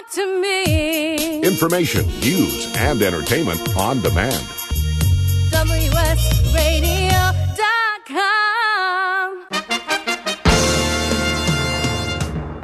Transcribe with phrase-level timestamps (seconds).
[0.00, 1.42] talk to me.
[1.42, 4.44] Information, news, and entertainment on demand.
[5.50, 6.26] WSRadio.com.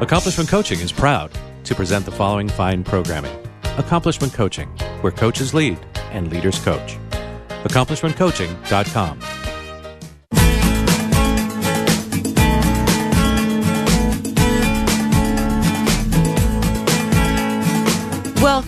[0.00, 1.30] Accomplishment Coaching is proud
[1.64, 3.36] to present the following fine programming
[3.78, 4.68] Accomplishment Coaching,
[5.00, 5.78] where coaches lead
[6.12, 6.96] and leaders coach.
[7.64, 9.20] AccomplishmentCoaching.com.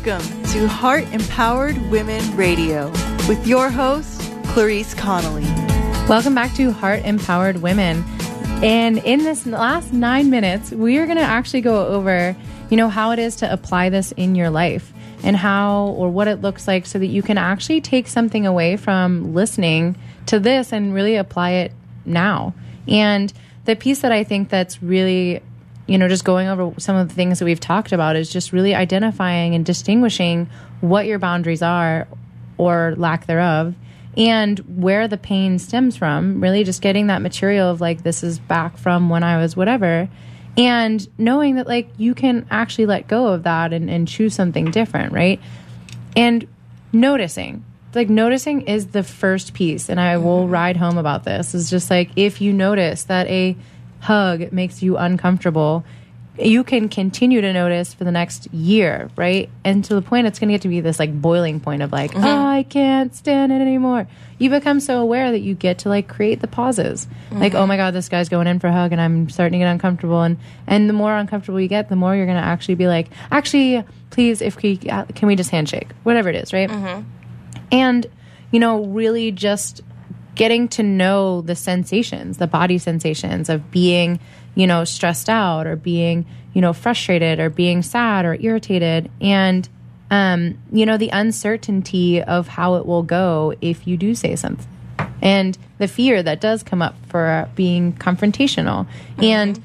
[0.09, 2.89] Welcome to Heart Empowered Women Radio
[3.29, 5.45] with your host, Clarice Connolly.
[6.09, 8.03] Welcome back to Heart Empowered Women.
[8.65, 12.35] And in this last nine minutes, we are going to actually go over,
[12.71, 16.27] you know, how it is to apply this in your life and how or what
[16.27, 20.73] it looks like so that you can actually take something away from listening to this
[20.73, 21.73] and really apply it
[22.07, 22.55] now.
[22.87, 23.31] And
[23.67, 25.43] the piece that I think that's really
[25.89, 28.53] you know, just going over some of the things that we've talked about is just
[28.53, 30.49] really identifying and distinguishing
[30.83, 32.07] what your boundaries are
[32.59, 33.75] or lack thereof
[34.17, 36.43] and where the pain stems from.
[36.43, 40.09] Really just getting that material of like, this is back from when I was whatever.
[40.59, 44.71] And knowing that like you can actually let go of that and, and choose something
[44.71, 45.41] different, right?
[46.15, 46.47] And
[46.93, 47.65] noticing.
[47.95, 50.53] Like noticing is the first piece, and I will mm-hmm.
[50.53, 51.55] ride home about this.
[51.55, 53.57] Is just like if you notice that a
[54.01, 55.85] hug makes you uncomfortable,
[56.41, 59.51] you can continue to notice for the next year, right?
[59.65, 61.91] And to the point it's going to get to be this like boiling point of
[61.93, 64.07] like, oh, I can't stand it anymore.
[64.39, 67.07] You become so aware that you get to like create the pauses.
[67.31, 67.41] Mm-hmm.
[67.41, 69.65] Like, oh my god, this guy's going in for a hug and I'm starting to
[69.65, 72.77] get uncomfortable and and the more uncomfortable you get, the more you're going to actually
[72.77, 75.89] be like, actually, please if we uh, can we just handshake?
[76.05, 76.71] Whatever it is, right?
[76.71, 77.09] Mm-hmm.
[77.73, 78.07] And
[78.53, 79.83] you know, really just
[80.39, 84.21] getting to know the sensations, the body sensations of being,
[84.55, 86.25] you know, stressed out or being,
[86.55, 89.69] you know, frustrated or being sad or irritated and
[90.11, 94.67] um, you know, the uncertainty of how it will go if you do say something.
[95.21, 98.87] And the fear that does come up for being confrontational.
[99.19, 99.63] And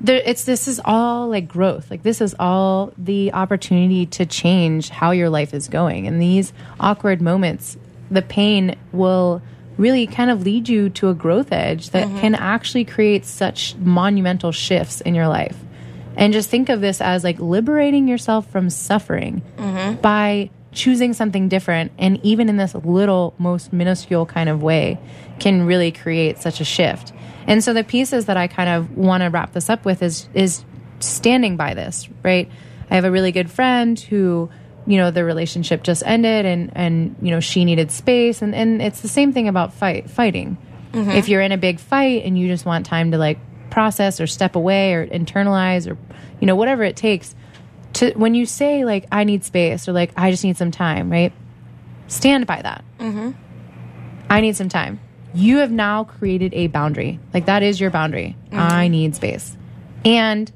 [0.00, 1.90] there, it's this is all like growth.
[1.90, 6.06] Like this is all the opportunity to change how your life is going.
[6.06, 7.78] And these awkward moments,
[8.10, 9.40] the pain will
[9.76, 12.18] really kind of lead you to a growth edge that mm-hmm.
[12.20, 15.56] can actually create such monumental shifts in your life.
[16.16, 20.00] And just think of this as like liberating yourself from suffering mm-hmm.
[20.00, 21.92] by choosing something different.
[21.98, 24.98] And even in this little, most minuscule kind of way,
[25.38, 27.12] can really create such a shift.
[27.46, 30.28] And so the pieces that I kind of want to wrap this up with is
[30.34, 30.64] is
[31.00, 32.50] standing by this, right?
[32.90, 34.48] I have a really good friend who,
[34.86, 38.80] you know, the relationship just ended and and you know, she needed space and and
[38.80, 40.56] it's the same thing about fight fighting.
[40.92, 41.10] Mm-hmm.
[41.10, 43.38] If you're in a big fight and you just want time to like
[43.70, 45.98] process or step away or internalize or
[46.40, 47.34] you know, whatever it takes
[47.94, 51.10] to when you say like I need space or like I just need some time,
[51.10, 51.32] right?
[52.08, 52.84] Stand by that.
[52.98, 53.32] Mm-hmm.
[54.30, 55.00] I need some time.
[55.34, 57.20] You have now created a boundary.
[57.34, 58.36] Like that is your boundary.
[58.46, 58.58] Mm-hmm.
[58.58, 59.56] I need space.
[60.04, 60.50] And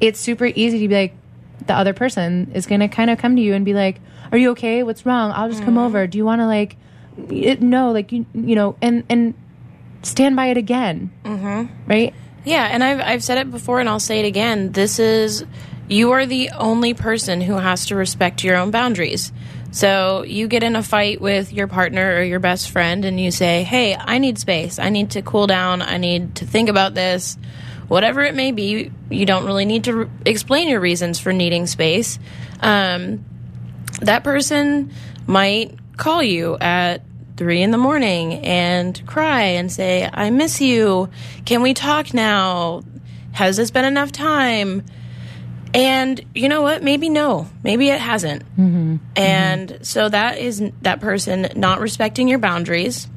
[0.00, 1.14] it's super easy to be like,
[1.66, 4.38] the other person is going to kind of come to you and be like, "Are
[4.38, 4.82] you okay?
[4.82, 5.32] What's wrong?
[5.34, 6.06] I'll just come over.
[6.06, 6.76] Do you want to like,
[7.28, 9.34] it, no, like you, you know, and and
[10.02, 11.66] stand by it again, mm-hmm.
[11.88, 12.14] right?
[12.44, 14.72] Yeah, and I've I've said it before and I'll say it again.
[14.72, 15.44] This is
[15.88, 19.32] you are the only person who has to respect your own boundaries.
[19.70, 23.30] So you get in a fight with your partner or your best friend and you
[23.30, 24.78] say, "Hey, I need space.
[24.78, 25.82] I need to cool down.
[25.82, 27.38] I need to think about this."
[27.88, 31.66] Whatever it may be, you don't really need to re- explain your reasons for needing
[31.66, 32.18] space.
[32.60, 33.24] Um,
[34.00, 34.92] that person
[35.26, 37.02] might call you at
[37.36, 41.10] three in the morning and cry and say, I miss you.
[41.44, 42.82] Can we talk now?
[43.32, 44.84] Has this been enough time?
[45.74, 46.82] And you know what?
[46.82, 47.48] Maybe no.
[47.62, 48.42] Maybe it hasn't.
[49.16, 53.08] And so that is that person not respecting your boundaries.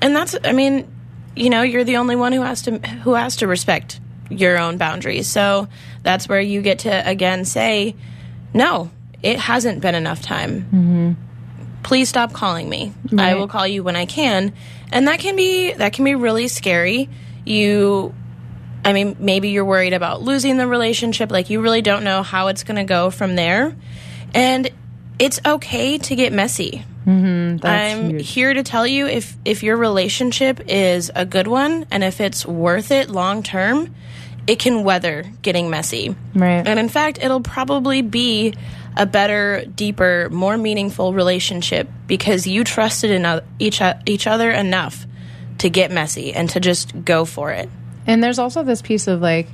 [0.00, 0.88] And that's, I mean,
[1.34, 4.76] you know, you're the only one who has to who has to respect your own
[4.78, 5.28] boundaries.
[5.28, 5.68] So
[6.02, 7.94] that's where you get to again say,
[8.52, 8.90] no,
[9.22, 10.62] it hasn't been enough time.
[10.62, 11.12] Mm-hmm.
[11.82, 12.94] Please stop calling me.
[13.16, 14.54] I will call you when I can.
[14.90, 17.10] And that can be that can be really scary.
[17.44, 18.14] You
[18.84, 21.30] I mean, maybe you're worried about losing the relationship.
[21.30, 23.74] Like, you really don't know how it's going to go from there.
[24.34, 24.70] And
[25.18, 26.84] it's okay to get messy.
[27.06, 27.58] Mm-hmm.
[27.58, 28.30] That's I'm huge.
[28.30, 32.46] here to tell you if, if your relationship is a good one and if it's
[32.46, 33.94] worth it long term,
[34.46, 36.14] it can weather getting messy.
[36.34, 36.66] Right.
[36.66, 38.54] And in fact, it'll probably be
[38.96, 45.06] a better, deeper, more meaningful relationship because you trusted in each, each other enough
[45.58, 47.68] to get messy and to just go for it.
[48.06, 49.48] And there's also this piece of like,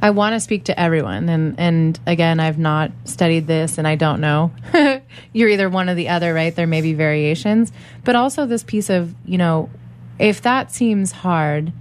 [0.00, 3.96] I want to speak to everyone, and and again, I've not studied this, and I
[3.96, 4.52] don't know.
[5.32, 6.54] You're either one or the other, right?
[6.54, 7.72] There may be variations,
[8.04, 9.70] but also this piece of you know,
[10.18, 11.72] if that seems hard,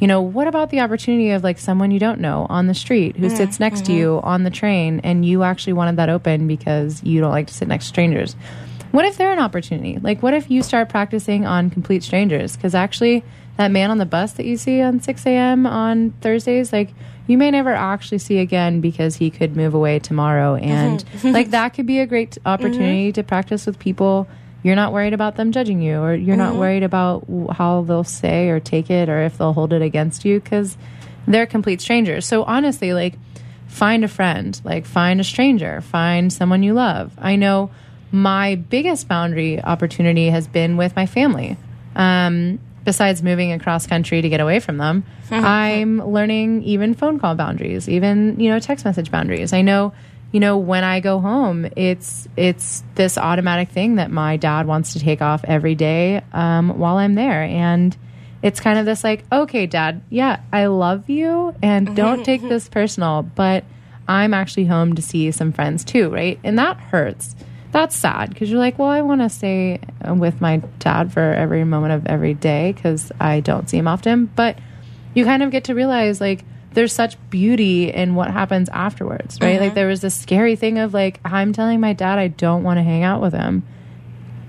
[0.00, 3.16] you know, what about the opportunity of like someone you don't know on the street
[3.16, 4.00] who mm, sits next to mm-hmm.
[4.00, 7.54] you on the train, and you actually wanted that open because you don't like to
[7.54, 8.36] sit next to strangers?
[8.90, 9.98] What if they're an opportunity?
[9.98, 12.54] Like, what if you start practicing on complete strangers?
[12.54, 13.24] Because actually,
[13.56, 15.66] that man on the bus that you see on 6 a.m.
[15.66, 16.90] on Thursdays, like,
[17.26, 20.56] you may never actually see again because he could move away tomorrow.
[20.56, 21.24] Mm-hmm.
[21.24, 23.14] And, like, that could be a great opportunity mm-hmm.
[23.14, 24.28] to practice with people.
[24.62, 26.60] You're not worried about them judging you, or you're not mm-hmm.
[26.60, 30.40] worried about how they'll say or take it, or if they'll hold it against you
[30.40, 30.76] because
[31.26, 32.26] they're complete strangers.
[32.26, 33.14] So, honestly, like,
[33.74, 37.12] find a friend, like find a stranger, find someone you love.
[37.18, 37.70] I know
[38.12, 41.56] my biggest boundary opportunity has been with my family.
[41.96, 45.46] Um, besides moving across country to get away from them, uh-huh.
[45.46, 49.52] I'm learning even phone call boundaries, even you know text message boundaries.
[49.52, 49.92] I know,
[50.32, 54.92] you know, when I go home, it's it's this automatic thing that my dad wants
[54.92, 57.96] to take off every day um, while I'm there, and
[58.42, 62.40] it's kind of this like, okay, dad, yeah, I love you, and mm-hmm, don't take
[62.40, 62.50] mm-hmm.
[62.50, 63.64] this personal, but
[64.06, 66.38] I'm actually home to see some friends too, right?
[66.44, 67.34] And that hurts.
[67.74, 71.64] That's sad because you're like, well, I want to stay with my dad for every
[71.64, 74.26] moment of every day because I don't see him often.
[74.26, 74.58] But
[75.12, 76.44] you kind of get to realize like
[76.74, 79.58] there's such beauty in what happens afterwards, right?
[79.58, 79.74] Like mm-hmm.
[79.74, 82.84] there was this scary thing of like, I'm telling my dad I don't want to
[82.84, 83.64] hang out with him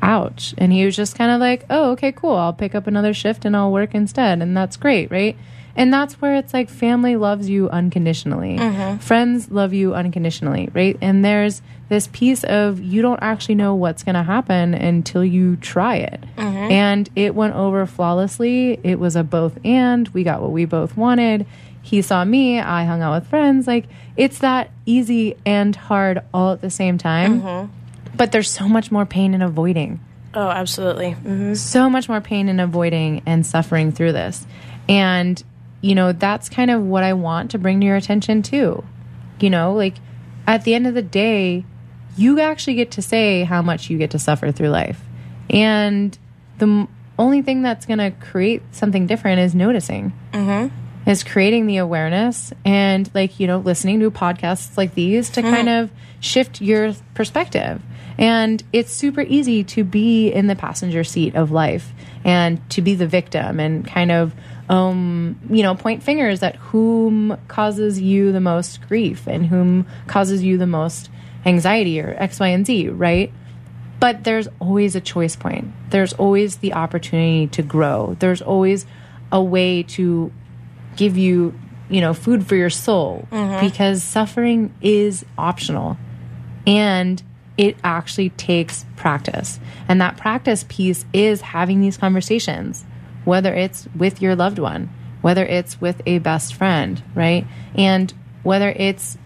[0.04, 0.54] ouch.
[0.60, 2.36] And he was just kind of like, oh, okay, cool.
[2.36, 4.40] I'll pick up another shift and I'll work instead.
[4.40, 5.36] And that's great, right?
[5.76, 8.58] And that's where it's like family loves you unconditionally.
[8.58, 8.98] Mm-hmm.
[9.00, 10.98] Friends love you unconditionally, right?
[11.02, 15.58] And there's this piece of you don't actually know what's going to happen until you
[15.58, 16.24] try it.
[16.38, 16.72] Mm-hmm.
[16.72, 18.80] And it went over flawlessly.
[18.84, 20.08] It was a both and.
[20.10, 21.46] We got what we both wanted.
[21.82, 23.68] He saw me, I hung out with friends.
[23.68, 23.86] Like
[24.16, 27.42] it's that easy and hard all at the same time.
[27.42, 27.72] Mm-hmm.
[28.16, 30.00] But there's so much more pain in avoiding
[30.34, 31.12] Oh, absolutely.
[31.12, 34.46] hmm so much more pain in avoiding and suffering through this.
[34.90, 35.42] And,
[35.86, 38.84] you know, that's kind of what I want to bring to your attention too.
[39.40, 39.94] You know, like
[40.48, 41.64] at the end of the day,
[42.18, 45.00] you actually get to say how much you get to suffer through life.
[45.48, 46.18] And
[46.58, 46.88] the m-
[47.20, 50.12] only thing that's going to create something different is noticing.
[50.34, 50.76] Mm-hmm.
[51.08, 55.68] Is creating the awareness and, like, you know, listening to podcasts like these to kind
[55.68, 55.84] mm-hmm.
[55.84, 57.80] of shift your perspective.
[58.18, 61.94] And it's super easy to be in the passenger seat of life
[62.24, 64.34] and to be the victim and kind of,
[64.70, 70.44] um, you know, point fingers at whom causes you the most grief and whom causes
[70.44, 71.10] you the most
[71.46, 73.32] anxiety or X, Y, and Z, right?
[74.00, 75.68] But there's always a choice point.
[75.90, 78.16] There's always the opportunity to grow.
[78.20, 78.86] There's always
[79.32, 80.32] a way to
[80.96, 81.54] give you,
[81.90, 83.28] you know, food for your soul
[83.62, 85.98] because suffering is optional
[86.68, 87.22] and
[87.58, 89.60] it actually takes practice.
[89.88, 92.84] And that practice piece is having these conversations,
[93.26, 94.90] whether it's with your loved one,
[95.22, 97.46] whether it's with a best friend, right?
[97.76, 98.14] And
[98.44, 99.18] whether it's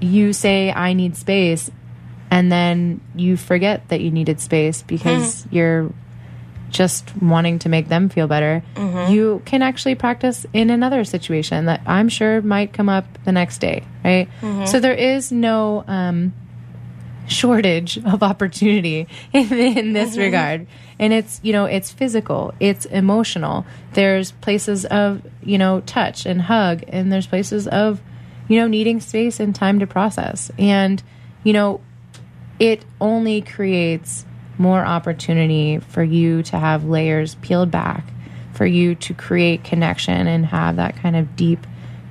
[0.00, 1.70] you say, I need space,
[2.30, 5.54] and then you forget that you needed space because mm-hmm.
[5.54, 5.92] you're
[6.70, 9.12] just wanting to make them feel better, mm-hmm.
[9.12, 13.58] you can actually practice in another situation that I'm sure might come up the next
[13.58, 14.28] day, right?
[14.40, 14.66] Mm-hmm.
[14.66, 16.34] So there is no um,
[17.28, 20.20] shortage of opportunity in, in this mm-hmm.
[20.20, 20.66] regard.
[20.98, 23.66] And it's, you know, it's physical, it's emotional.
[23.92, 28.00] There's places of, you know, touch and hug, and there's places of,
[28.48, 30.50] you know, needing space and time to process.
[30.58, 31.02] And,
[31.44, 31.80] you know,
[32.58, 34.24] it only creates
[34.58, 38.04] more opportunity for you to have layers peeled back,
[38.54, 41.66] for you to create connection and have that kind of deep,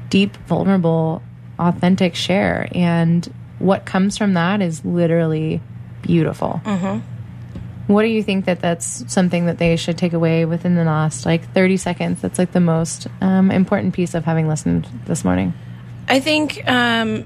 [0.10, 1.24] deep, vulnerable,
[1.58, 2.68] authentic share.
[2.74, 5.62] And what comes from that is literally
[6.02, 6.62] beautiful.
[7.88, 11.26] What do you think that that's something that they should take away within the last
[11.26, 12.22] like 30 seconds?
[12.22, 15.54] That's like the most um, important piece of having listened this morning.
[16.08, 17.26] I think um,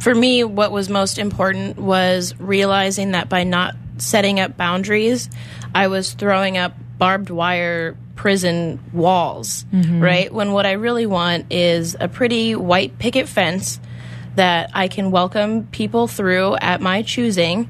[0.00, 5.30] for me, what was most important was realizing that by not setting up boundaries,
[5.74, 10.32] I was throwing up barbed wire prison walls, right?
[10.32, 13.80] When what I really want is a pretty white picket fence
[14.38, 17.68] that I can welcome people through at my choosing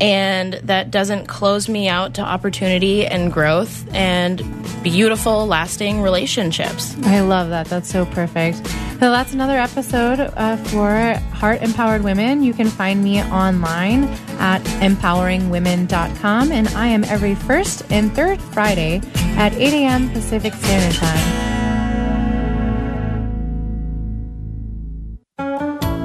[0.00, 4.42] and that doesn't close me out to opportunity and growth and
[4.82, 6.96] beautiful, lasting relationships.
[7.02, 7.66] I love that.
[7.66, 8.58] That's so perfect.
[8.66, 12.42] So that's another episode uh, for Heart Empowered Women.
[12.42, 14.04] You can find me online
[14.38, 19.02] at empoweringwomen.com, and I am every first and third Friday
[19.36, 20.10] at 8 a.m.
[20.10, 21.45] Pacific Standard Time.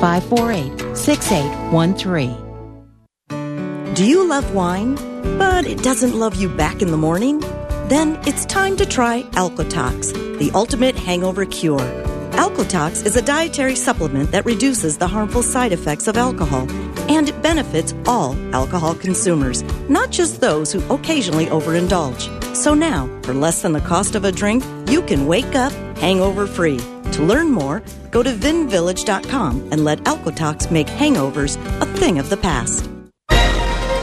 [0.00, 3.94] 548 6813.
[3.94, 4.94] Do you love wine,
[5.38, 7.40] but it doesn't love you back in the morning?
[7.88, 11.80] Then it's time to try Alcotox, the ultimate hangover cure.
[12.38, 16.70] Alcotox is a dietary supplement that reduces the harmful side effects of alcohol,
[17.10, 22.54] and it benefits all alcohol consumers, not just those who occasionally overindulge.
[22.54, 26.46] So now, for less than the cost of a drink, you can wake up hangover
[26.46, 26.78] free.
[27.12, 32.36] To learn more, go to vinvillage.com and let Alcotox make hangovers a thing of the
[32.36, 32.88] past.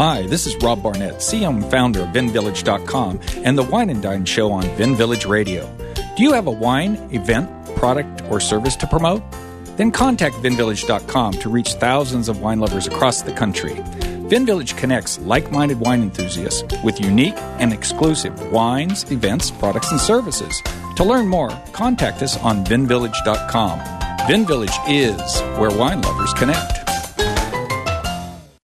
[0.00, 4.50] Hi, this is Rob Barnett, and founder of VinVillage.com and the Wine and Dine Show
[4.50, 5.70] on Vin Village Radio.
[6.16, 9.22] Do you have a wine, event, product, or service to promote?
[9.76, 13.74] Then contact VinVillage.com to reach thousands of wine lovers across the country.
[13.74, 20.62] VinVillage connects like minded wine enthusiasts with unique and exclusive wines, events, products, and services.
[20.96, 23.80] To learn more, contact us on VinVillage.com.
[24.20, 26.89] VinVillage is where wine lovers connect.